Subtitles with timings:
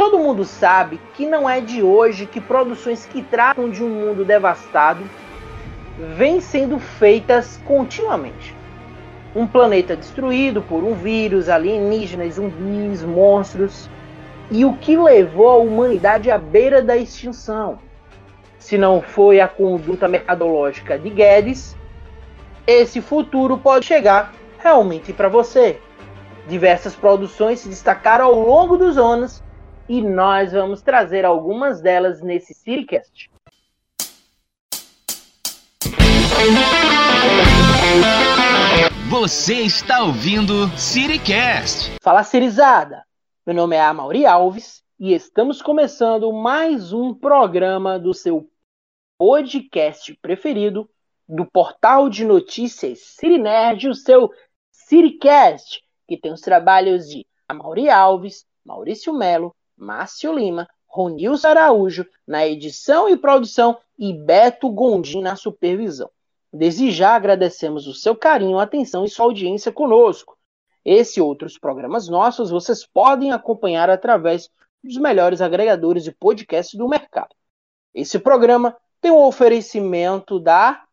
[0.00, 4.24] todo mundo sabe que não é de hoje que produções que tratam de um mundo
[4.24, 5.04] devastado
[6.16, 8.56] vêm sendo feitas continuamente.
[9.36, 13.90] Um planeta destruído por um vírus, alienígenas, zumbis, monstros,
[14.50, 17.78] e o que levou a humanidade à beira da extinção.
[18.58, 21.76] Se não foi a conduta mercadológica de Guedes,
[22.66, 25.78] esse futuro pode chegar realmente para você.
[26.48, 29.42] Diversas produções se destacaram ao longo dos anos
[29.90, 33.28] e nós vamos trazer algumas delas nesse Siricast.
[39.10, 41.96] Você está ouvindo Siricast.
[42.00, 43.04] Fala Cirizada!
[43.44, 48.48] Meu nome é Amauri Alves e estamos começando mais um programa do seu
[49.18, 50.88] podcast preferido
[51.28, 54.30] do portal de notícias Cirinerd, o seu
[54.70, 62.46] Siricast, que tem os trabalhos de Amauri Alves, Maurício Melo, Márcio Lima, Ronilson Araújo na
[62.46, 66.10] edição e produção e Beto Gondim na supervisão.
[66.52, 70.36] Desde já agradecemos o seu carinho, atenção e sua audiência conosco.
[70.84, 74.50] Esse e outros programas nossos vocês podem acompanhar através
[74.82, 77.34] dos melhores agregadores de podcasts do mercado.
[77.94, 80.84] Esse programa tem um oferecimento da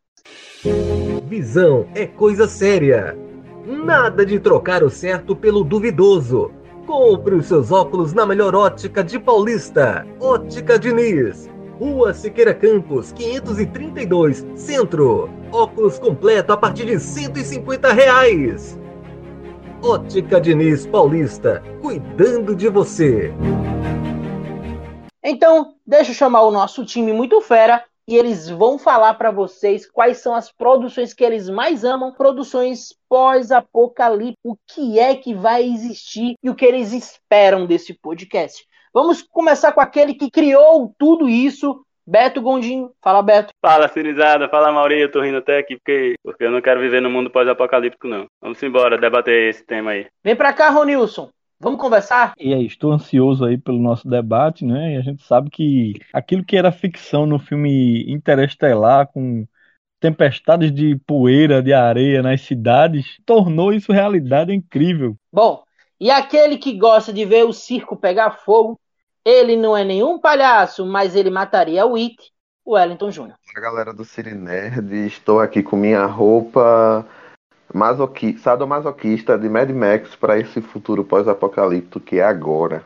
[1.27, 3.17] Visão é coisa séria.
[3.65, 6.51] Nada de trocar o certo pelo duvidoso.
[6.87, 10.07] Compre os seus óculos na melhor ótica de Paulista.
[10.21, 11.49] Ótica Diniz.
[11.77, 15.29] Rua Siqueira Campos, 532, Centro.
[15.51, 18.79] Óculos completo a partir de 150 reais.
[19.83, 23.33] Ótica Diniz Paulista, cuidando de você.
[25.21, 29.89] Então, deixa eu chamar o nosso time muito fera e eles vão falar para vocês
[29.89, 35.63] quais são as produções que eles mais amam, produções pós-apocalipse, o que é que vai
[35.63, 38.65] existir e o que eles esperam desse podcast.
[38.93, 42.89] Vamos começar com aquele que criou tudo isso, Beto Gondim.
[43.03, 43.49] Fala, Beto.
[43.61, 44.47] Fala, Cirizada.
[44.47, 45.03] Fala, Maurício.
[45.03, 48.25] Eu tô rindo até aqui porque, porque eu não quero viver no mundo pós-apocalíptico, não.
[48.41, 50.07] Vamos embora debater esse tema aí.
[50.23, 51.29] Vem pra cá, Ronilson.
[51.59, 52.33] Vamos conversar?
[52.37, 54.93] E aí, estou ansioso aí pelo nosso debate, né?
[54.93, 59.45] E a gente sabe que aquilo que era ficção no filme Interestelar, com
[59.99, 65.15] tempestades de poeira, de areia nas cidades, tornou isso realidade incrível.
[65.33, 65.63] Bom,
[65.99, 68.79] e aquele que gosta de ver o circo pegar fogo,
[69.25, 72.17] ele não é nenhum palhaço, mas ele mataria o It,
[72.63, 73.21] o Wellington Jr.
[73.21, 74.93] Olá, galera do Cine Nerd.
[75.07, 77.03] Estou aqui com minha roupa
[77.73, 78.37] masoqui...
[78.37, 82.85] sadomasoquista de Mad Max para esse futuro pós-apocalíptico que é agora.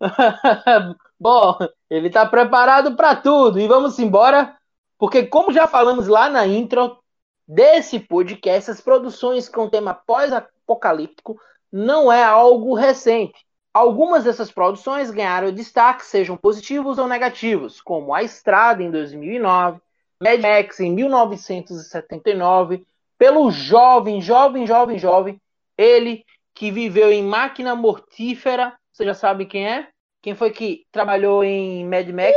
[1.18, 1.58] Bom,
[1.90, 3.58] ele está preparado para tudo.
[3.58, 4.56] E vamos embora,
[4.96, 6.98] porque como já falamos lá na intro
[7.46, 11.40] desse podcast, as produções com tema pós-apocalíptico
[11.72, 13.46] não é algo recente.
[13.72, 19.80] Algumas dessas produções ganharam destaque, sejam positivos ou negativos, como A Estrada em 2009,
[20.20, 22.84] Mad Max em 1979,
[23.18, 25.40] pelo jovem, jovem, jovem, jovem,
[25.76, 26.24] ele
[26.54, 29.88] que viveu em Máquina Mortífera, você já sabe quem é?
[30.22, 32.36] Quem foi que trabalhou em Mad Max?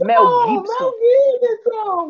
[0.00, 0.84] Mel Gibson.
[0.84, 2.08] Mel Gibson.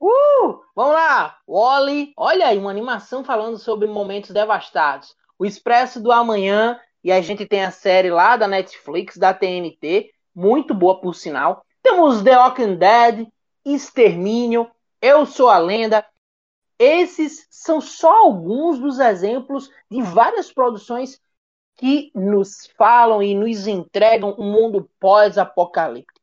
[0.00, 2.12] Uh, vamos lá, Wally.
[2.16, 5.14] Olha aí, uma animação falando sobre momentos devastados.
[5.38, 10.12] O Expresso do Amanhã e a gente tem a série lá da Netflix, da TNT,
[10.34, 11.64] muito boa por sinal.
[11.82, 13.26] Temos The Walking Dead,
[13.64, 14.70] Extermínio,
[15.00, 16.04] Eu Sou a Lenda.
[16.82, 21.20] Esses são só alguns dos exemplos de várias produções
[21.76, 26.20] que nos falam e nos entregam um mundo pós-apocalíptico.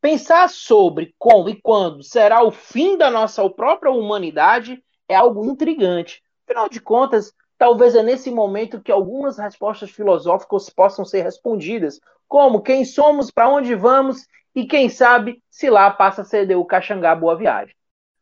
[0.00, 6.20] Pensar sobre como e quando será o fim da nossa própria humanidade é algo intrigante.
[6.44, 11.98] Afinal de contas, Talvez é nesse momento que algumas respostas filosóficas possam ser respondidas,
[12.28, 16.66] como quem somos, para onde vamos e quem sabe se lá passa a ceder o
[16.66, 17.74] Caxangá Boa Viagem.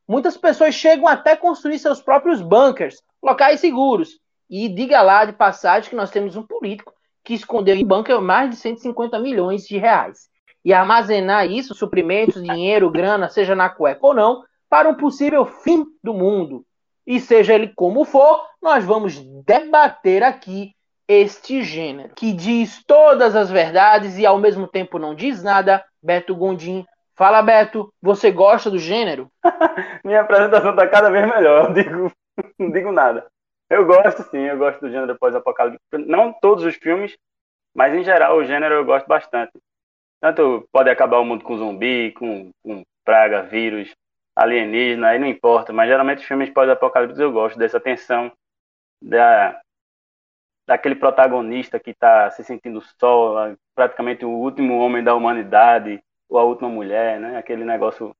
[0.06, 4.18] Muitas pessoas chegam até construir seus próprios bunkers, locais seguros.
[4.48, 6.92] E diga lá de passagem que nós temos um político
[7.24, 10.28] que escondeu em bunker mais de 150 milhões de reais.
[10.62, 15.84] E armazenar isso, suprimentos, dinheiro, grana, seja na cueca ou não, para um possível fim
[16.02, 16.64] do mundo.
[17.06, 20.74] E seja ele como for, nós vamos debater aqui
[21.06, 25.84] este gênero, que diz todas as verdades e ao mesmo tempo não diz nada.
[26.02, 26.84] Beto Gondim.
[27.16, 29.30] Fala, Beto, você gosta do gênero?
[30.04, 32.12] Minha apresentação está cada vez melhor, eu digo,
[32.58, 33.26] não digo nada.
[33.70, 35.98] Eu gosto sim, eu gosto do gênero pós-apocalíptico.
[35.98, 37.16] Não todos os filmes,
[37.74, 39.52] mas em geral o gênero eu gosto bastante.
[40.20, 43.94] Tanto pode acabar o mundo com zumbi, com, com praga, vírus,
[44.36, 48.32] alienígena, aí não importa, mas geralmente os filmes pós-apocalipse eu gosto dessa tensão
[49.00, 49.60] da,
[50.66, 56.44] daquele protagonista que está se sentindo só, praticamente o último homem da humanidade, ou a
[56.44, 57.36] última mulher, né?
[57.36, 58.14] Aquele negócio.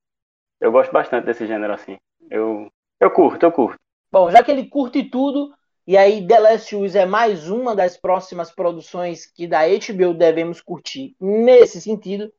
[0.59, 1.97] Eu gosto bastante desse gênero assim.
[2.29, 3.79] Eu, eu curto, eu curto.
[4.11, 5.53] Bom, já que ele curte tudo,
[5.85, 10.61] e aí The Last Wish é mais uma das próximas produções que da HBO devemos
[10.61, 12.31] curtir nesse sentido,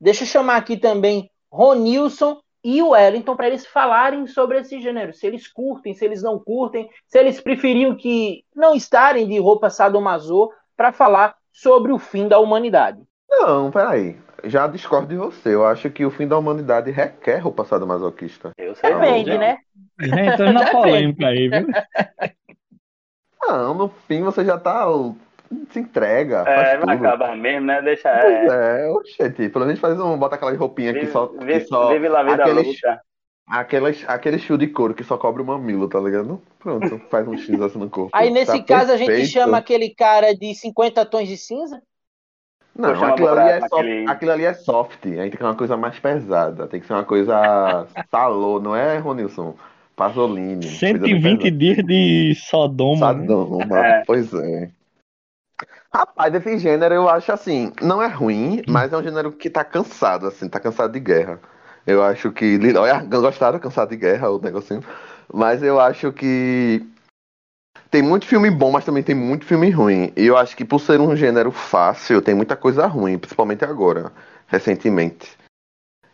[0.00, 5.12] deixa eu chamar aqui também Ronilson e o Wellington para eles falarem sobre esse gênero,
[5.12, 9.68] se eles curtem, se eles não curtem, se eles preferiam que não estarem de roupa
[9.68, 13.02] sadomaso para falar sobre o fim da humanidade.
[13.40, 14.16] Não, peraí.
[14.44, 15.54] Já discordo de você.
[15.54, 18.50] Eu acho que o fim da humanidade requer roupa sadomasoquista.
[18.58, 19.38] Eu sei Depende, não.
[19.38, 19.58] né?
[20.00, 21.66] Entrando na polêmica aí, viu?
[23.42, 24.86] Não, no fim você já tá.
[25.70, 26.40] Se entrega.
[26.46, 27.06] É, faz vai tudo.
[27.06, 27.80] acabar mesmo, né?
[27.82, 28.10] Deixa.
[28.20, 29.48] Pois É, é, oxente.
[29.48, 30.16] Pelo menos faz um.
[30.18, 31.26] Bota aquela roupinha que vive, só.
[31.28, 32.80] Que vive, só vive lá a vida aqueles,
[33.46, 36.40] aqueles, aquele fio de couro que só cobre o mamilo, tá ligado?
[36.58, 38.10] Pronto, faz um X assim no corpo.
[38.12, 39.30] Aí nesse Tá caso a gente perfeito.
[39.30, 41.80] chama aquele cara de 50 tons de cinza?
[42.76, 45.06] Não, chamar aquilo ali, é soft, aquilo ali é soft.
[45.06, 46.66] Aí tem que ser uma coisa mais pesada.
[46.66, 49.54] Tem que ser uma coisa salô, não é, Ronilson?
[49.96, 50.66] Pasolini.
[50.66, 51.50] coisa bem 120 pesada.
[51.56, 53.12] dias de Sodoma.
[53.12, 53.20] né?
[53.20, 54.02] Sadoma, É.
[54.04, 54.70] pois é.
[55.92, 59.62] Rapaz, esse gênero eu acho assim, não é ruim, mas é um gênero que tá
[59.62, 61.38] cansado, assim, tá cansado de guerra.
[61.86, 62.58] Eu acho que.
[62.76, 64.82] Olha, gostaram, cansado de guerra, o negocinho.
[65.32, 66.84] Mas eu acho que.
[67.94, 70.12] Tem muito filme bom, mas também tem muito filme ruim.
[70.16, 74.10] E eu acho que por ser um gênero fácil, tem muita coisa ruim, principalmente agora,
[74.48, 75.28] recentemente.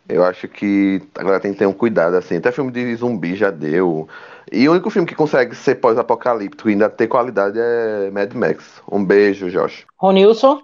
[0.07, 2.37] Eu acho que agora tem que ter um cuidado, assim.
[2.37, 4.07] Até filme de zumbi já deu.
[4.51, 8.79] E o único filme que consegue ser pós-apocalíptico e ainda ter qualidade é Mad Max.
[8.87, 9.83] Um beijo, Josh.
[9.97, 10.61] Ronilson?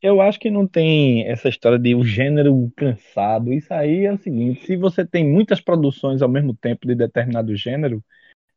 [0.00, 3.52] Eu acho que não tem essa história de o gênero cansado.
[3.52, 7.54] Isso aí é o seguinte: se você tem muitas produções ao mesmo tempo de determinado
[7.54, 8.02] gênero,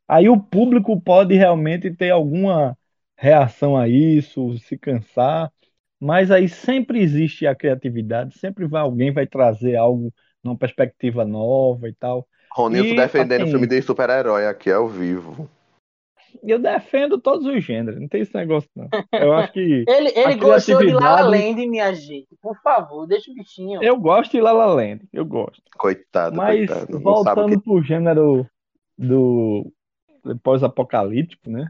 [0.07, 2.77] aí o público pode realmente ter alguma
[3.17, 5.51] reação a isso, se cansar.
[5.99, 10.13] Mas aí sempre existe a criatividade, sempre vai alguém vai trazer algo
[10.43, 12.27] numa perspectiva nova e tal.
[12.53, 15.49] Ronilson E, defendendo assim- filme de super-herói aqui ao vivo.
[16.43, 18.89] Eu defendo todos os gêneros, não tem esse negócio não.
[19.13, 22.27] Eu acho que Ele, ele gostou de La La Land, minha gente.
[22.41, 23.81] Por favor, deixa o bichinho.
[23.81, 25.63] eu gosto de La La Land, eu gosto.
[25.77, 26.97] Coitado, Mas coitado.
[26.97, 27.63] O voltando que.
[27.63, 28.45] pro gênero
[28.97, 29.71] do
[30.42, 31.69] pós-apocalíptico, né?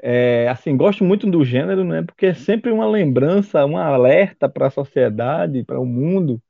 [0.00, 2.02] É, assim, gosto muito do gênero, né?
[2.02, 6.40] Porque é sempre uma lembrança, um alerta para a sociedade, para o mundo,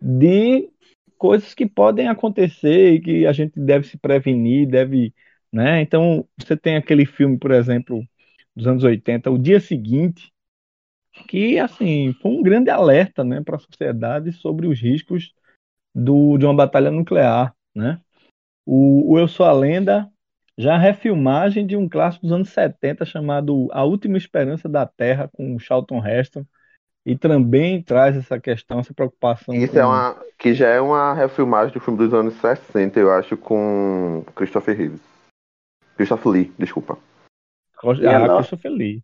[0.00, 0.68] de
[1.16, 5.14] coisas que podem acontecer e que a gente deve se prevenir, deve,
[5.52, 5.80] né?
[5.80, 8.02] Então, você tem aquele filme, por exemplo,
[8.54, 10.32] dos anos 80, O Dia Seguinte,
[11.28, 15.32] que, assim, foi um grande alerta, né, para a sociedade sobre os riscos
[15.94, 18.00] do, de uma batalha nuclear, né?
[18.66, 20.10] O, o Eu Sou a Lenda
[20.58, 25.28] já é refilmagem de um clássico dos anos 70 chamado A Última Esperança da Terra
[25.32, 26.44] com o Charlton Heston
[27.04, 30.26] e também traz essa questão, essa preocupação Isso é com- uma.
[30.38, 35.00] Que já é uma refilmagem do filme dos anos 60, eu acho, com Christopher Reeves.
[35.96, 36.98] Christopher Lee, desculpa.
[37.78, 38.36] Ah.
[38.36, 39.02] Christopher Lee.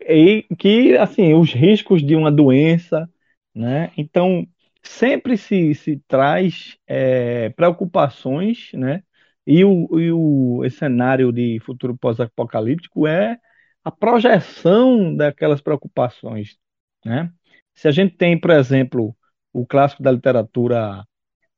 [0.00, 3.08] E que, assim, os riscos de uma doença,
[3.54, 3.92] né?
[3.96, 4.46] Então,
[4.82, 9.02] sempre se, se traz é, preocupações, né?
[9.46, 13.38] E, o, e o esse cenário de futuro pós-apocalíptico é
[13.84, 16.58] a projeção daquelas preocupações,
[17.04, 17.32] né?
[17.74, 19.16] Se a gente tem, por exemplo,
[19.52, 21.04] o clássico da literatura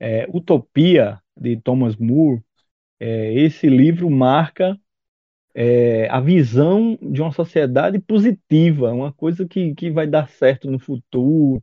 [0.00, 2.42] é, Utopia, de Thomas More,
[3.00, 4.78] é, esse livro marca
[5.54, 10.78] é, a visão de uma sociedade positiva, uma coisa que, que vai dar certo no
[10.78, 11.62] futuro,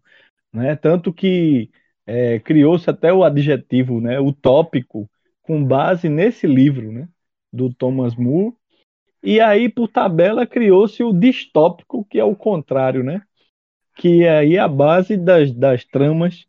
[0.53, 0.75] né?
[0.75, 1.72] Tanto que
[2.05, 5.10] é, criou-se até o adjetivo, né, utópico,
[5.50, 7.10] com base nesse livro, né,
[7.51, 8.53] do Thomas More.
[9.24, 13.24] E aí, por tabela, criou-se o distópico, que é o contrário, né?
[13.96, 16.46] Que é aí a base das, das tramas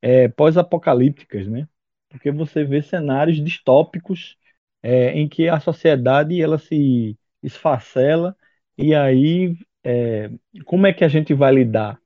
[0.00, 1.66] é, pós-apocalípticas, né?
[2.08, 4.36] Porque você vê cenários distópicos
[4.80, 8.36] é, em que a sociedade ela se esfacela
[8.78, 10.30] e aí é,
[10.64, 12.00] como é que a gente vai lidar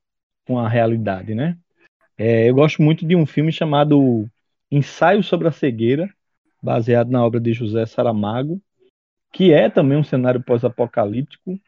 [0.47, 1.55] com a realidade, né?
[2.17, 4.27] É, eu gosto muito de um filme chamado
[4.71, 6.11] Ensaio sobre a Cegueira,
[6.61, 8.61] baseado na obra de José Saramago,
[9.33, 11.59] que é também um cenário pós-apocalíptico,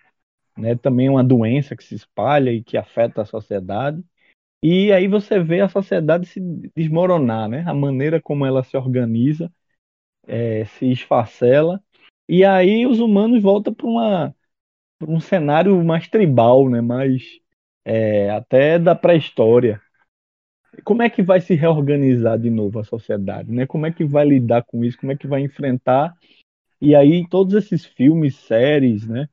[0.57, 0.75] né?
[0.75, 4.03] Também uma doença que se espalha e que afeta a sociedade.
[4.61, 6.39] E aí você vê a sociedade se
[6.75, 7.63] desmoronar, né?
[7.67, 9.51] A maneira como ela se organiza,
[10.27, 11.81] é, se esfacela,
[12.27, 14.35] e aí os humanos voltam para uma
[14.97, 16.81] pra um cenário mais tribal, né?
[16.81, 17.39] Mais
[17.85, 19.81] é, até da pré-história.
[20.83, 23.65] Como é que vai se reorganizar de novo a sociedade, né?
[23.65, 24.97] Como é que vai lidar com isso?
[24.97, 26.13] Como é que vai enfrentar?
[26.81, 29.29] E aí todos esses filmes, séries, né?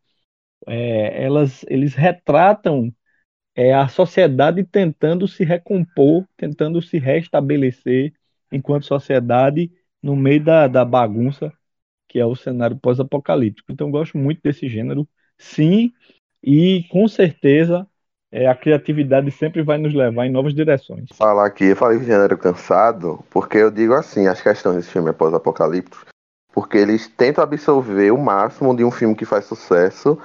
[0.66, 2.92] É, elas, eles retratam
[3.54, 8.12] é a sociedade tentando se recompor, tentando se restabelecer
[8.52, 9.70] enquanto sociedade
[10.02, 11.52] no meio da, da bagunça
[12.08, 13.72] que é o cenário pós-apocalíptico.
[13.72, 15.92] Então, gosto muito desse gênero, sim,
[16.42, 17.86] e com certeza
[18.32, 21.08] é, a criatividade sempre vai nos levar em novas direções.
[21.14, 25.10] Falar aqui, eu falei que gênero cansado, porque eu digo assim, as questões desse filme
[25.10, 26.06] é pós-apocalíptico,
[26.52, 30.18] porque eles tentam absorver o máximo de um filme que faz sucesso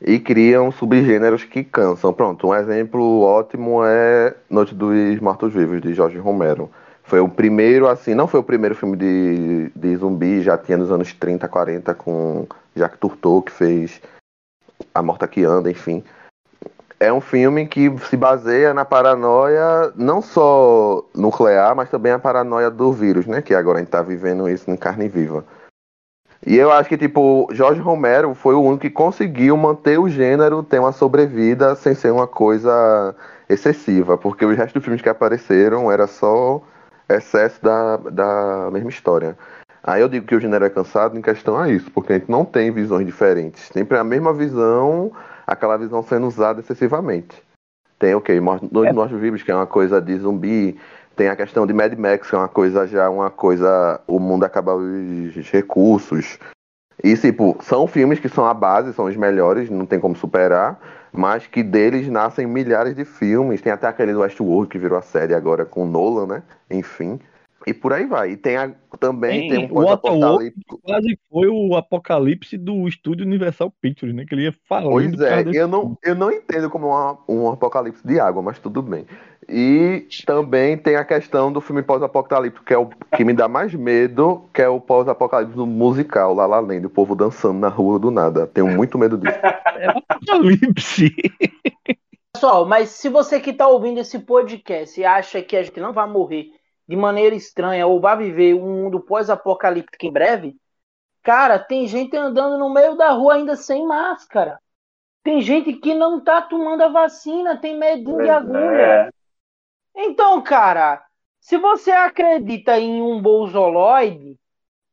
[0.00, 2.12] e criam subgêneros que cansam.
[2.12, 6.70] Pronto, um exemplo ótimo é Noite dos Mortos-Vivos, de Jorge Romero.
[7.02, 10.92] Foi o primeiro, assim, não foi o primeiro filme de, de zumbi, já tinha nos
[10.92, 14.00] anos 30, 40, com Jacques Turtot, que fez
[14.94, 16.04] A Morta que Anda, enfim.
[17.02, 22.70] É um filme que se baseia na paranoia, não só nuclear, mas também a paranoia
[22.70, 23.40] do vírus, né?
[23.40, 25.42] Que agora a gente tá vivendo isso em carne viva.
[26.46, 30.62] E eu acho que, tipo, Jorge Romero foi o único que conseguiu manter o gênero
[30.62, 33.14] ter uma sobrevida sem ser uma coisa
[33.48, 36.62] excessiva, porque os restos dos filmes que apareceram era só
[37.08, 39.38] excesso da, da mesma história.
[39.82, 42.30] Aí eu digo que o gênero é cansado em questão a isso, porque a gente
[42.30, 43.70] não tem visões diferentes.
[43.72, 45.10] Sempre a mesma visão,
[45.50, 47.42] aquela visão sendo usada excessivamente.
[47.98, 48.68] Tem o okay, quê?
[48.70, 48.92] Dois é.
[48.92, 50.78] Mortos-Vivos, que é uma coisa de zumbi,
[51.16, 54.00] tem a questão de Mad Max, que é uma coisa já, uma coisa.
[54.06, 56.38] O mundo acaba os recursos.
[57.02, 60.78] E, tipo, são filmes que são a base, são os melhores, não tem como superar,
[61.12, 63.60] mas que deles nascem milhares de filmes.
[63.60, 66.42] Tem até aquele do Westworld que virou a série agora com Nolan, né?
[66.70, 67.18] Enfim.
[67.66, 68.30] E por aí vai.
[68.30, 70.80] E tem a, também tem, tem um pós-apocalíptico.
[70.82, 74.24] Quase foi o apocalipse do estúdio Universal Pictures, né?
[74.26, 74.90] Que ele ia falando.
[74.90, 78.80] Pois é, eu não, eu não entendo como uma, um apocalipse de água, mas tudo
[78.80, 79.04] bem.
[79.48, 83.74] E também tem a questão do filme pós-apocalíptico, que é o que me dá mais
[83.74, 88.10] medo, que é o pós-apocalíptico musical, lá lá além, o povo dançando na rua do
[88.10, 88.46] nada.
[88.46, 89.38] Tenho muito medo disso.
[89.80, 91.14] É apocalipse.
[92.34, 95.90] Pessoal, mas se você que está ouvindo esse podcast e acha que a gente não
[95.90, 96.52] vai morrer
[96.90, 100.56] de maneira estranha ou vai viver um mundo pós-apocalíptico em breve,
[101.22, 104.58] cara, tem gente andando no meio da rua ainda sem máscara.
[105.22, 109.06] Tem gente que não tá tomando a vacina, tem medo de agulha.
[109.06, 109.10] É.
[109.94, 111.00] Então, cara,
[111.38, 114.36] se você acredita em um bolsoloide,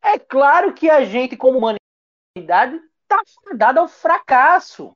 [0.03, 4.95] é claro que a gente, como humanidade, está fadada ao fracasso.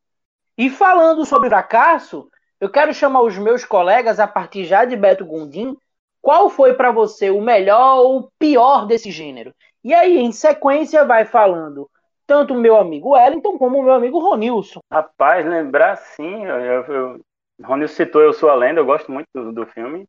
[0.55, 2.29] E falando sobre fracasso,
[2.59, 5.75] eu quero chamar os meus colegas, a partir já de Beto Gondim,
[6.21, 9.53] qual foi para você o melhor ou o pior desse gênero?
[9.83, 11.89] E aí, em sequência, vai falando
[12.31, 14.79] tanto o meu amigo Wellington como o meu amigo Ronilson.
[14.89, 17.21] Rapaz, lembrar sim, eu, eu,
[17.61, 20.05] Rony citou Eu Sou a Lenda, eu gosto muito do, do, filme.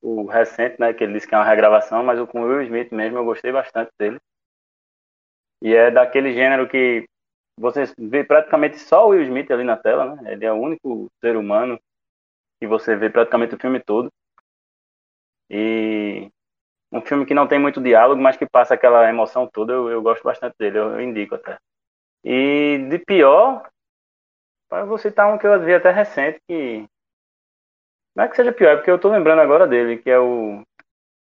[0.00, 2.90] O recente, né, que ele disse que é uma regravação, mas o com Will Smith
[2.90, 4.18] mesmo eu gostei bastante dele.
[5.60, 7.04] E é daquele gênero que
[7.58, 10.32] você vê praticamente só o Will Smith ali na tela, né?
[10.32, 11.78] Ele é o único ser humano
[12.60, 14.10] que você vê praticamente o filme todo.
[15.50, 16.30] E
[16.92, 20.02] um filme que não tem muito diálogo, mas que passa aquela emoção toda, eu, eu
[20.02, 21.58] gosto bastante dele, eu, eu indico até.
[22.24, 23.68] E de pior,
[24.70, 26.86] eu vou citar um que eu vi até recente, que.
[28.14, 30.62] Não é que seja pior, é porque eu tô lembrando agora dele, que é o.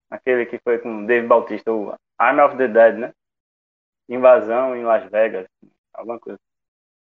[0.10, 3.13] Aquele que foi com Dave Bautista, o Army of the Dead, né?
[4.07, 5.48] Invasão em Las Vegas,
[5.93, 6.39] alguma coisa.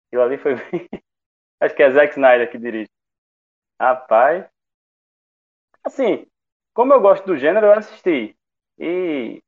[0.08, 0.90] Aquilo ali foi bem.
[1.60, 2.90] Acho que é Zack Snyder que dirige.
[3.80, 4.46] Rapaz.
[5.84, 6.28] Assim,
[6.78, 8.36] como eu gosto do gênero, eu assisti.
[8.78, 9.40] E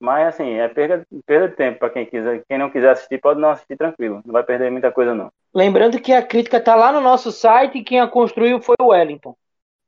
[0.00, 2.44] mas assim, é perda, perda de tempo para quem quiser.
[2.48, 4.22] Quem não quiser assistir, pode não assistir tranquilo.
[4.24, 5.32] Não vai perder muita coisa, não.
[5.52, 8.90] Lembrando que a crítica está lá no nosso site e quem a construiu foi o
[8.90, 9.34] Wellington.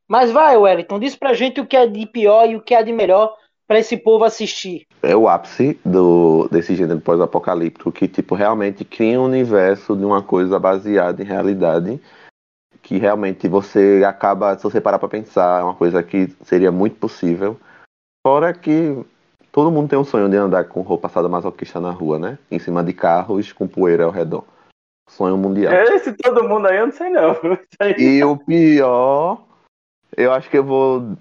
[0.09, 2.83] Mas vai, Wellington, diz pra gente o que é de pior e o que é
[2.83, 3.33] de melhor
[3.67, 4.85] para esse povo assistir.
[5.05, 10.21] É o ápice do, desse gênero pós-apocalíptico que, tipo, realmente cria um universo de uma
[10.21, 12.01] coisa baseada em realidade
[12.93, 16.97] que realmente você acaba, se você parar pra pensar, é uma coisa que seria muito
[16.97, 17.59] possível.
[18.27, 19.03] Fora que
[19.53, 22.39] Todo mundo tem um sonho de andar com roupa passada masoquista na rua, né?
[22.51, 24.45] Em cima de carros com poeira ao redor.
[25.11, 25.75] Sonho mundial.
[25.75, 27.37] Esse todo mundo aí eu não sei não.
[27.99, 29.45] E o pior,
[30.17, 31.19] eu acho que eu vou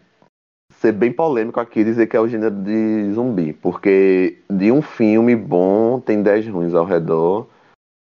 [0.75, 3.51] ser bem polêmico aqui e dizer que é o gênero de zumbi.
[3.51, 7.47] Porque de um filme bom tem 10 ruins ao redor.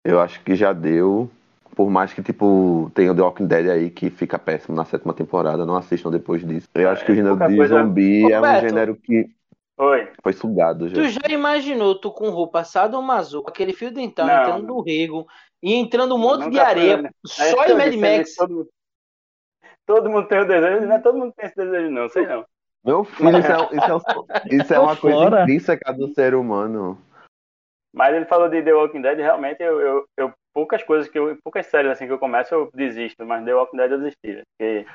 [0.03, 1.31] Eu acho que já deu.
[1.75, 5.13] Por mais que, tipo, tenha o The Walking Dead aí que fica péssimo na sétima
[5.13, 6.69] temporada, não assistam depois disso.
[6.75, 9.29] Eu acho que o gênero de zumbi é um gênero que
[9.77, 10.09] Oi.
[10.23, 10.95] Foi sugado já.
[10.95, 15.27] Tu já imaginou tu com roupa sadomaso, com aquele fio dental não, entrando no rego
[15.61, 17.11] e entrando um monte de areia, né?
[17.27, 18.37] só em Mad Max?
[18.37, 18.69] Todo,
[19.85, 22.45] todo, mundo tem o desejo, não é todo mundo tem esse desejo, não, sei não.
[22.85, 24.05] Meu filho, isso é, isso
[24.53, 26.99] é, isso é uma coisa intrínseca do ser humano.
[27.93, 31.37] Mas ele falou de The Walking Dead, realmente eu, eu, eu poucas coisas que eu,
[31.43, 34.87] poucas séries assim que eu começo eu desisto, mas The Walking Dead eu desisti, porque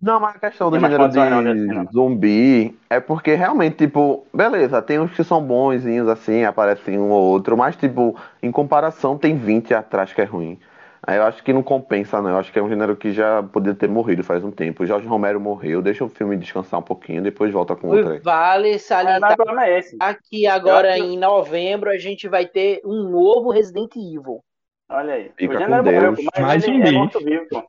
[0.00, 1.90] Não, mas a questão do gênero de não.
[1.90, 7.22] zumbi é porque realmente, tipo, beleza, tem uns que são bonzinhos assim, aparecem um ou
[7.22, 10.60] outro, mas, tipo, em comparação, tem 20 atrás que é ruim.
[11.06, 12.30] Aí eu acho que não compensa, não.
[12.30, 14.82] Eu acho que é um gênero que já poderia ter morrido faz um tempo.
[14.82, 18.18] O Jorge Romero morreu, deixa o filme descansar um pouquinho, depois volta com outra aí.
[18.18, 19.96] Vale é, salientar é esse.
[20.28, 24.42] que agora em novembro a gente vai ter um novo Resident Evil.
[24.88, 25.32] Olha aí.
[25.36, 27.64] Fica o gênero com morreu, mas Mais ele um é morto-vivo, pô.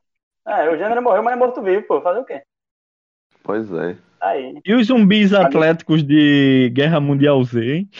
[0.46, 2.00] É, o gênero morreu, mas é morto-vivo, pô.
[2.00, 2.42] Fazer o quê?
[3.42, 3.96] Pois é.
[4.20, 4.60] Aí.
[4.64, 7.90] E os zumbis atléticos de Guerra Mundial Z, hein?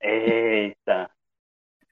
[0.00, 1.10] Eita.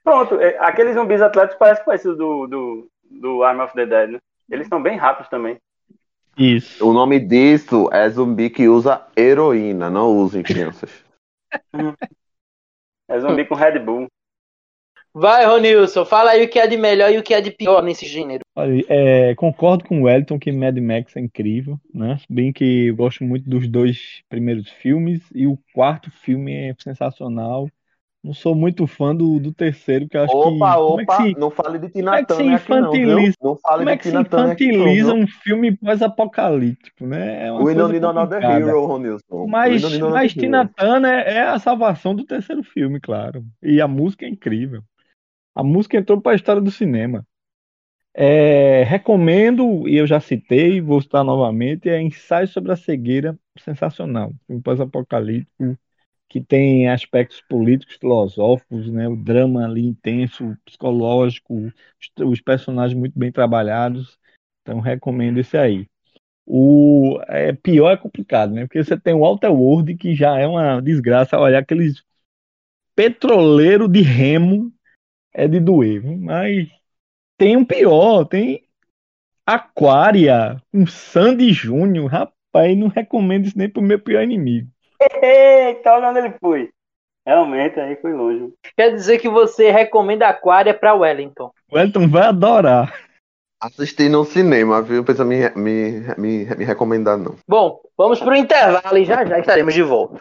[0.03, 4.19] Pronto, é, aqueles zumbis atléticos parecem conhecidos do, do, do Arm of the Dead, né?
[4.49, 5.59] Eles são bem rápidos também.
[6.37, 6.87] Isso.
[6.87, 11.05] O nome disso é zumbi que usa heroína, não usem crianças.
[13.09, 14.09] É zumbi com Red Bull.
[15.19, 17.83] Vai, Ronilson, fala aí o que é de melhor e o que é de pior
[17.83, 18.43] nesse gênero.
[18.55, 22.19] Olha, é, concordo com o Wellington que Mad Max é incrível, né?
[22.29, 27.67] Bem que eu gosto muito dos dois primeiros filmes e o quarto filme é sensacional.
[28.23, 30.43] Não sou muito fã do, do terceiro, que eu acho que.
[30.43, 33.37] Opa, como é opa, se- não fale de como Tina é que se não, infantiliza-
[33.43, 37.47] Não fale Como é que se não, infantiliza um filme pós-apocalíptico, né?
[37.47, 39.47] É uma We coisa need another hero, Ronilson.
[39.49, 40.35] Mas, mas hero.
[40.35, 43.45] Tina Turner é a salvação do terceiro filme, claro.
[43.63, 44.83] E a música é incrível.
[45.57, 47.27] A música entrou para a história do cinema.
[48.13, 54.35] É, recomendo, e eu já citei, vou citar novamente, é Ensaio sobre a Cegueira, sensacional.
[54.47, 55.79] Um pós-apocalíptico
[56.29, 59.09] que tem aspectos políticos, filosóficos, né?
[59.09, 61.73] O drama ali intenso, psicológico,
[62.21, 64.19] os, personagens muito bem trabalhados.
[64.61, 65.87] Então recomendo esse aí.
[66.45, 68.67] O é, pior é complicado, né?
[68.67, 71.39] Porque você tem o Walter World, que já é uma desgraça.
[71.39, 72.05] Olha, aqueles
[72.95, 74.73] petroleiro de remo
[75.37, 76.67] é de doer, mas
[77.37, 78.65] tem um pior, tem
[79.47, 82.11] Aquária, um Sandy Júnior.
[82.11, 84.67] Rapaz, não recomendo isso nem pro meu pior inimigo.
[85.23, 86.71] Eita, olha onde ele foi.
[87.25, 88.51] Realmente, aí foi longe.
[88.77, 91.53] Quer dizer que você recomenda Aquária pra Wellington.
[91.71, 92.95] O Elton vai adorar.
[93.61, 94.99] Assisti no cinema, viu?
[94.99, 97.37] Não precisa me, me, me, me recomendar, não.
[97.47, 100.21] Bom, vamos pro intervalo e já já estaremos de volta.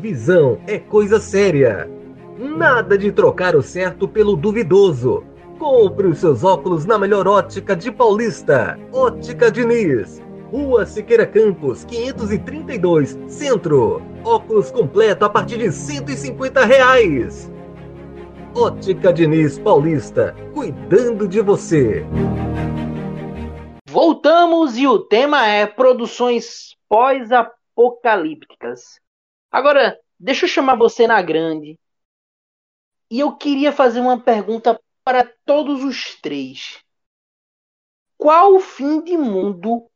[0.00, 1.95] Visão é coisa séria.
[2.38, 5.24] Nada de trocar o certo pelo duvidoso.
[5.58, 8.78] Compre os seus óculos na melhor ótica de Paulista.
[8.92, 10.22] Ótica Diniz.
[10.50, 14.02] Rua Siqueira Campos, 532, Centro.
[14.22, 17.50] Óculos completo a partir de 150 reais.
[18.54, 22.04] Ótica Diniz Paulista, cuidando de você.
[23.88, 29.00] Voltamos e o tema é produções pós-apocalípticas.
[29.50, 31.78] Agora, deixa eu chamar você na grande.
[33.10, 36.82] E eu queria fazer uma pergunta para todos os três.
[38.18, 39.86] Qual o fim de mundo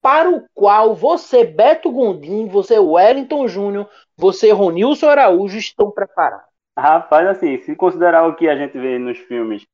[0.00, 6.46] para o qual você, Beto Gondim, você, Wellington Júnior, você, Ronilson Araújo, estão preparados?
[6.78, 9.66] Rapaz, assim, se considerar o que a gente vê nos filmes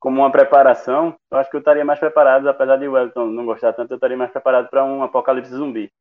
[0.00, 3.72] como uma preparação, eu acho que eu estaria mais preparado, apesar de Wellington não gostar
[3.72, 5.92] tanto, eu estaria mais preparado para um apocalipse zumbi.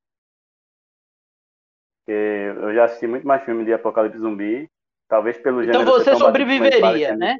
[2.00, 4.68] Porque eu já assisti muito mais filme de apocalipse zumbi,
[5.12, 7.38] talvez pelo Então você sobreviveria, né?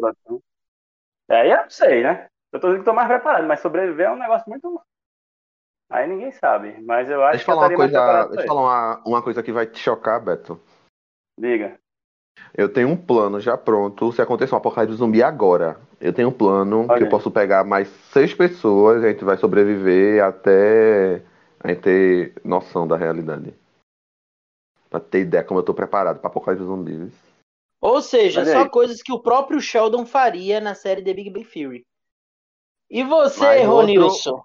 [1.30, 2.28] É, eu não sei, né?
[2.52, 4.82] Eu tô dizendo que tô mais preparado, mas sobreviver é um negócio muito.
[5.90, 6.82] Aí ninguém sabe.
[6.82, 9.04] Mas eu acho Deixa eu que eu falar uma coisa, preparado deixa eu falar uma,
[9.06, 10.60] uma coisa que vai te chocar, Beto.
[11.40, 11.80] Diga.
[12.54, 14.12] Eu tenho um plano já pronto.
[14.12, 17.64] Se acontecer um apocalipse zumbi agora, eu tenho um plano Olha que eu posso pegar
[17.64, 21.22] mais seis pessoas, a gente vai sobreviver até
[21.62, 23.54] a gente ter noção da realidade.
[24.90, 27.31] Pra ter ideia como eu tô preparado pra apocalipse zumbi.
[27.82, 28.70] Ou seja, Olha só aí.
[28.70, 31.84] coisas que o próprio Sheldon faria na série The Big Bang Theory.
[32.90, 34.42] E você, Mas outro- Ronilson?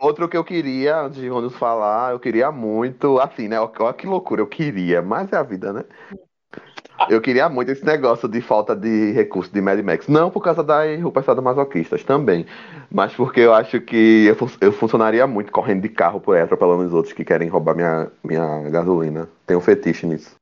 [0.00, 3.58] Outro que eu queria, antes de Ronilson falar, eu queria muito, assim, né?
[3.60, 5.84] Olha que loucura, eu queria, mas é a vida, né?
[7.08, 10.08] Eu queria muito esse negócio de falta de recurso de Mad Max.
[10.08, 12.46] Não por causa das roupas masoquistas também,
[12.90, 16.42] mas porque eu acho que eu, fun- eu funcionaria muito correndo de carro por aí,
[16.42, 19.28] atropelando os outros que querem roubar minha, minha gasolina.
[19.46, 20.36] Tenho um fetiche nisso.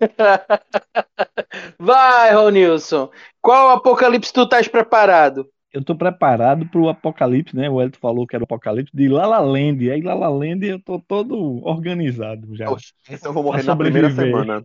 [1.80, 3.10] Vai, Ronilson.
[3.40, 5.50] Qual apocalipse tu estás preparado?
[5.72, 7.70] Eu tô preparado pro apocalipse, né?
[7.70, 9.90] O Elton falou que era o apocalipse de La La Land.
[9.90, 12.66] Aí La La Land eu tô todo organizado já.
[13.08, 14.62] Esse eu vou morrer na primeira semana.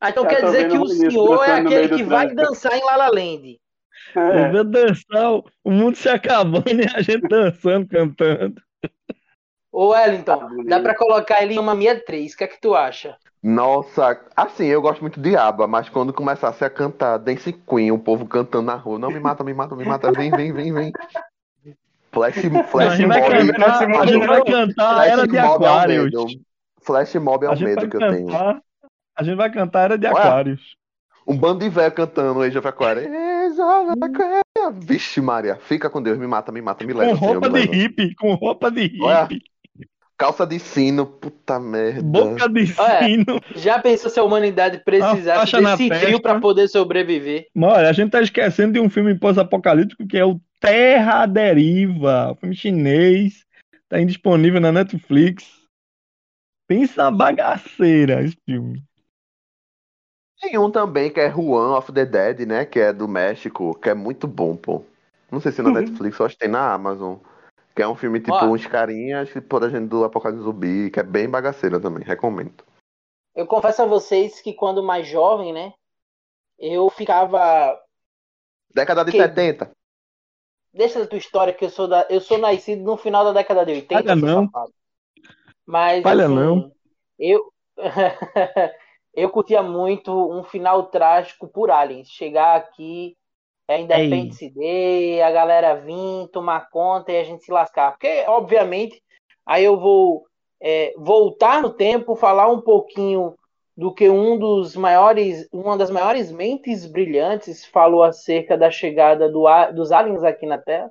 [0.00, 2.42] Ah, então Já quer dizer que o senhor é aquele que vai trânsito.
[2.42, 3.60] dançar em La La Land.
[4.14, 8.62] Eu vou dançar, o- mundo se acabando e a gente dançando, cantando.
[9.72, 12.32] Ô, Wellington, Tá dá pra colocar ele em uma 63.
[12.32, 13.18] O que é que tu acha?
[13.44, 17.98] Nossa, assim, eu gosto muito de ABBA, mas quando começasse a cantar Dance Queen, o
[17.98, 20.92] povo cantando na rua, não me mata, me mata, me mata, vem, vem, vem, vem.
[22.10, 25.32] Flash, Não, a flash gente vai mob, cantar, a gente vai cantar flash Era de
[25.38, 26.04] mob é o Aquários.
[26.04, 26.26] medo.
[26.80, 28.26] Flash mob é A o medo que eu tenho.
[28.28, 28.62] cantar.
[29.16, 30.12] A gente vai cantar Era de Ué?
[30.12, 30.76] Aquários.
[31.26, 33.10] Um bando de velho cantando Age of Aquarius.
[34.80, 37.60] Vixe, Maria, fica com Deus, me mata, me mata, me Com leva, Senhor, roupa me
[37.60, 37.74] de leva.
[37.74, 39.28] hippie, com roupa de Ué?
[40.16, 42.02] Calça de sino, puta merda.
[42.02, 43.40] Boca de Olha, sino.
[43.56, 47.48] Já pensou se a humanidade precisasse na desse frio pra poder sobreviver?
[47.56, 52.32] Olha, a gente tá esquecendo de um filme pós-apocalíptico que é o Terra à Deriva,
[52.32, 53.44] um filme chinês,
[53.88, 55.44] tá indisponível na Netflix.
[56.68, 58.82] Pensa na bagaceira esse filme.
[60.40, 62.64] Tem um também que é Juan of the Dead, né?
[62.64, 64.84] Que é do México, que é muito bom, pô.
[65.30, 67.16] Não sei se na Netflix, eu acho que tem na Amazon.
[67.74, 68.46] Que é um filme tipo Ó.
[68.46, 72.64] uns carinhas que por a gente do Apocalipse Zumbi, que é bem bagaceira também, recomendo.
[73.34, 75.74] Eu confesso a vocês que quando mais jovem, né?
[76.58, 77.76] Eu ficava.
[78.72, 79.72] Década de Que- 70.
[80.72, 82.06] Deixa a tua história, que eu sou, da...
[82.10, 83.94] eu sou nascido no final da década de 80.
[83.94, 84.44] Falha seu não.
[84.46, 84.72] safado.
[85.66, 86.72] Mas, Falha assim, não.
[87.18, 87.52] Eu...
[89.14, 92.08] eu curtia muito um final trágico por Aliens.
[92.08, 93.16] Chegar aqui,
[93.68, 97.92] é Independence Day, a galera vir, tomar conta e a gente se lascar.
[97.92, 99.02] Porque, obviamente,
[99.46, 100.26] aí eu vou
[100.60, 103.34] é, voltar no tempo, falar um pouquinho
[103.76, 109.44] do que um dos maiores, uma das maiores mentes brilhantes falou acerca da chegada do,
[109.74, 110.90] dos aliens aqui na Terra.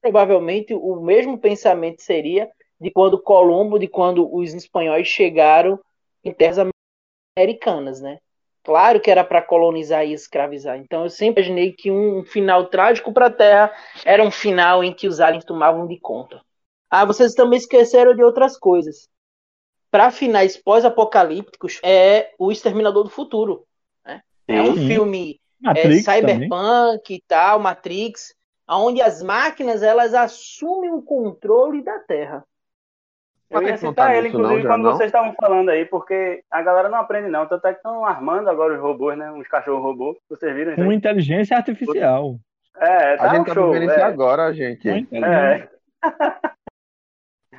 [0.00, 5.78] Provavelmente o mesmo pensamento seria de quando Colombo, de quando os espanhóis chegaram
[6.24, 6.58] em terras
[7.38, 8.18] americanas, né?
[8.64, 10.78] Claro que era para colonizar e escravizar.
[10.78, 13.70] Então eu sempre imaginei que um final trágico para a Terra
[14.04, 16.40] era um final em que os aliens tomavam de conta.
[16.88, 19.08] Ah, vocês também esqueceram de outras coisas.
[19.90, 23.66] Para finais pós-apocalípticos é o Exterminador do Futuro.
[24.04, 24.22] né?
[24.48, 24.86] É um Sim.
[24.88, 26.20] filme é, Matrix também.
[26.20, 28.34] cyberpunk e tal, Matrix,
[28.66, 32.44] onde as máquinas elas assumem o controle da Terra.
[33.50, 34.92] Eu ia não citar ele, não, inclusive, já quando não?
[34.92, 37.46] vocês estavam falando aí, porque a galera não aprende não.
[37.46, 39.30] Tanto é que estão armando agora os robôs, né?
[39.30, 40.16] Uns cachorros robôs.
[40.28, 40.96] Vocês viram isso Com aí?
[40.96, 42.36] inteligência artificial.
[42.76, 43.72] É, tá a gente um tá show.
[43.72, 44.02] vivendo isso é.
[44.02, 45.06] agora, gente.
[45.10, 45.24] Com.
[45.24, 45.68] É.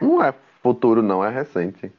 [0.01, 1.91] Não é futuro, não, é recente.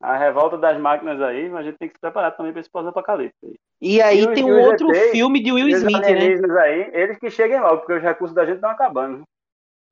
[0.00, 2.70] A revolta das máquinas aí, mas a gente tem que se preparar também para esse
[2.70, 3.34] pós-apocalipse.
[3.42, 3.54] aí.
[3.80, 6.60] E aí E tem um os outro ETs, filme de Will os Smith, né?
[6.60, 9.22] aí, eles que cheguem logo, porque os recursos da gente estão acabando.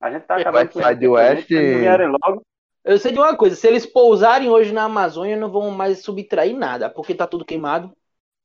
[0.01, 2.42] A gente tá acabando West Side West- eles não logo,
[2.85, 6.57] Eu sei de uma coisa, se eles pousarem hoje na Amazônia, não vão mais subtrair
[6.57, 7.97] nada, porque tá tudo queimado.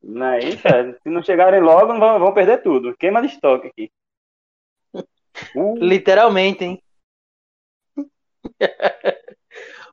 [0.02, 0.94] não é isso, é.
[0.94, 2.96] Se não chegarem logo, não vão, vão perder tudo.
[2.98, 3.92] Queima de estoque aqui.
[5.56, 6.84] Uh, Literalmente, hein?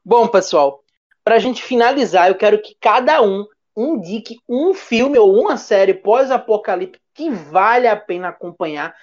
[0.04, 0.84] Bom, pessoal,
[1.22, 7.00] pra gente finalizar, eu quero que cada um indique um filme ou uma série pós-apocalipse
[7.12, 8.96] que vale a pena acompanhar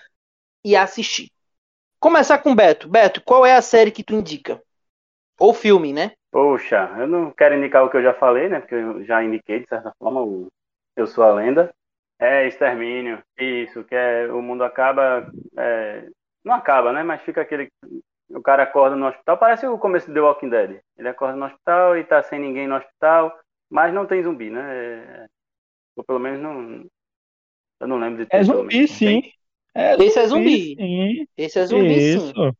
[0.63, 1.31] e assistir.
[1.99, 2.89] Começar com o Beto.
[2.89, 4.61] Beto, qual é a série que tu indica?
[5.41, 6.11] Ou filme, né?
[6.31, 8.59] Poxa, eu não quero indicar o que eu já falei, né?
[8.59, 10.47] Porque eu já indiquei, de certa forma, o
[10.95, 11.73] Eu Sou a Lenda.
[12.19, 13.23] É Extermínio.
[13.39, 15.27] Isso, que é o mundo acaba.
[15.57, 16.07] é,
[16.45, 17.01] não acaba, né?
[17.01, 17.69] Mas fica aquele.
[18.29, 20.79] O cara acorda no hospital, parece o começo de The Walking Dead.
[20.95, 23.35] Ele acorda no hospital e tá sem ninguém no hospital,
[23.67, 24.61] mas não tem zumbi, né?
[24.61, 25.25] É,
[25.95, 26.85] ou pelo menos não.
[27.79, 28.37] Eu não lembro de ter.
[28.37, 29.23] É zumbi, sim.
[29.73, 30.75] É Esse é zumbi.
[30.75, 31.27] Sim.
[31.35, 32.53] Esse é zumbi, sim.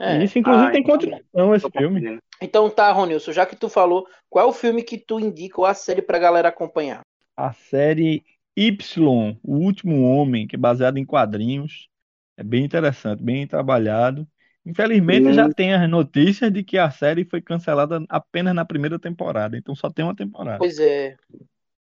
[0.00, 0.10] Isso.
[0.10, 0.24] É.
[0.24, 2.00] Isso, inclusive, Ah, tem então- continuação esse filme.
[2.00, 2.22] confundindo.
[2.42, 5.66] Então tá, Ronilson, já que tu falou, qual é o filme que tu indica ou
[5.66, 7.00] a série pra galera acompanhar?
[7.36, 8.24] A série
[8.56, 11.88] Y, O Último Homem, que é baseado em quadrinhos.
[12.36, 14.26] É bem interessante, bem trabalhado.
[14.66, 15.32] Infelizmente, Hum.
[15.34, 19.56] já tem as notícias de que a série foi cancelada apenas na primeira temporada.
[19.56, 20.58] Então só tem uma temporada.
[20.58, 21.16] Pois é.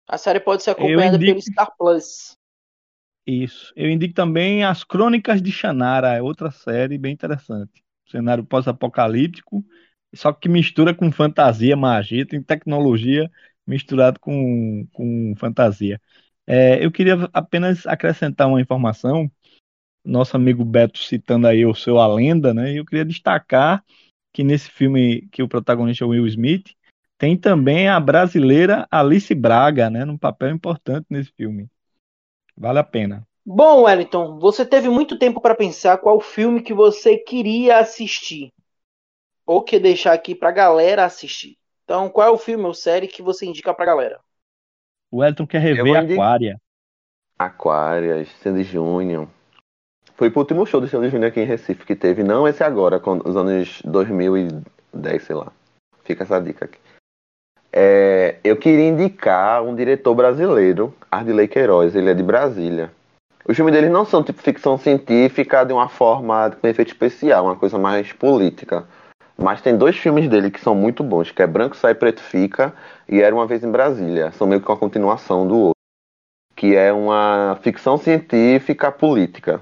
[0.09, 2.37] A série pode ser acompanhada indico- pelo Star Plus.
[3.27, 3.73] Isso.
[3.77, 7.83] Eu indico também As Crônicas de Shannara, é outra série bem interessante.
[8.07, 9.64] Cenário pós-apocalíptico,
[10.14, 13.31] só que mistura com fantasia, magia, tem tecnologia
[13.67, 16.01] misturado com, com fantasia.
[16.47, 19.31] É, eu queria apenas acrescentar uma informação,
[20.05, 22.73] nosso amigo Beto citando aí o seu A Lenda, né?
[22.73, 23.83] E eu queria destacar
[24.33, 26.75] que nesse filme que o protagonista é o Will Smith,
[27.17, 30.05] tem também a brasileira Alice Braga, né?
[30.05, 31.69] Num papel importante nesse filme.
[32.57, 33.27] Vale a pena.
[33.46, 38.50] Bom, Wellington, você teve muito tempo para pensar qual filme que você queria assistir.
[39.46, 41.59] Ou que deixar aqui pra galera assistir.
[41.85, 44.18] Então, qual é o filme ou série que você indica pra galera?
[45.11, 46.59] O Elton quer rever Aquária.
[47.38, 49.28] Aquarias, Sandy Júnior.
[50.14, 52.98] Foi pro último show do Sandy Júnior aqui em Recife que teve, não esse agora,
[52.98, 55.52] com os anos 2010, sei lá.
[56.02, 56.78] Fica essa dica aqui.
[57.70, 62.90] É, eu queria indicar um diretor brasileiro, Ardilei Queiroz, ele é de Brasília.
[63.46, 67.57] Os filmes dele não são tipo ficção científica de uma forma com efeito especial, uma
[67.57, 68.87] coisa mais política.
[69.37, 72.72] Mas tem dois filmes dele que são muito bons, que é Branco Sai Preto Fica
[73.09, 74.30] e Era Uma Vez em Brasília.
[74.33, 75.74] São meio que uma continuação do outro.
[76.57, 79.61] Que é uma ficção científica política.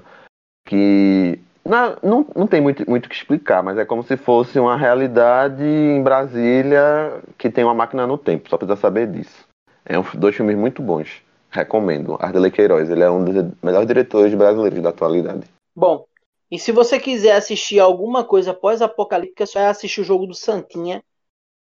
[0.65, 4.77] Que não, não, não tem muito o que explicar, mas é como se fosse uma
[4.77, 9.45] realidade em Brasília que tem uma máquina no tempo, só precisa saber disso.
[9.85, 11.21] É um, dois filmes muito bons.
[11.53, 12.17] Recomendo.
[12.19, 15.47] Ardele Queiroz, ele é um dos melhores diretores brasileiros da atualidade.
[15.75, 16.05] Bom,
[16.49, 21.03] e se você quiser assistir alguma coisa pós-apocalíptica, só é assistir o jogo do Santinha,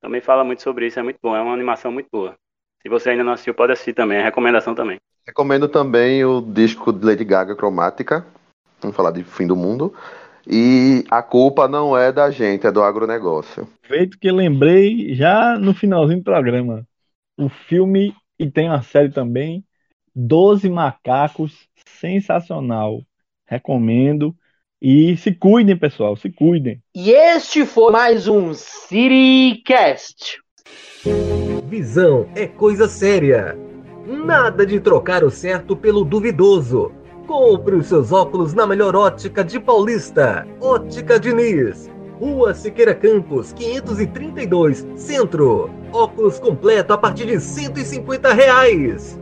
[0.00, 2.36] também fala muito sobre isso, é muito bom, é uma animação muito boa.
[2.82, 4.98] Se você ainda não assistiu, pode assistir também, é recomendação também.
[5.24, 8.26] Recomendo também o disco de Lady Gaga Cromática,
[8.80, 9.94] vamos falar de fim do mundo.
[10.44, 13.68] E a culpa não é da gente, é do agronegócio.
[13.84, 16.84] Feito que lembrei já no finalzinho do programa.
[17.38, 19.64] O filme, e tem uma série também,
[20.12, 23.00] Doze Macacos, sensacional.
[23.46, 24.34] Recomendo.
[24.80, 26.82] E se cuidem, pessoal, se cuidem.
[26.92, 30.40] E este foi mais um CityCast.
[31.72, 33.58] Visão é coisa séria.
[34.06, 36.92] Nada de trocar o certo pelo duvidoso.
[37.26, 40.46] Compre os seus óculos na melhor ótica de Paulista.
[40.60, 41.90] Ótica Diniz.
[42.20, 45.70] Rua Siqueira Campos, 532, Centro.
[45.94, 49.18] Óculos completo a partir de 150 reais.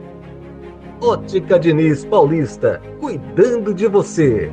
[1.00, 4.50] Ótica Diniz Paulista, cuidando de você.